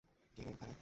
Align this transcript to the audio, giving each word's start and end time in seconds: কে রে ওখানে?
কে 0.37 0.41
রে 0.43 0.49
ওখানে? 0.51 0.73